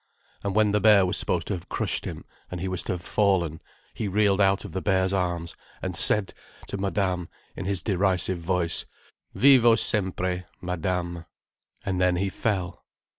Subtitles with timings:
[0.43, 3.03] And when the bear was supposed to have crushed him, and he was to have
[3.03, 3.61] fallen,
[3.93, 6.33] he reeled out of the bear's arms and said
[6.69, 8.87] to Madame, in his derisive voice:
[9.35, 11.25] "Vivo sempre, Madame."
[11.85, 12.83] And then he fell.